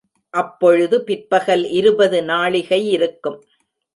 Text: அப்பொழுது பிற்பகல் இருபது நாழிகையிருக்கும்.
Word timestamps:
அப்பொழுது 0.33 1.03
பிற்பகல் 1.03 1.63
இருபது 1.71 2.21
நாழிகையிருக்கும். 2.21 3.39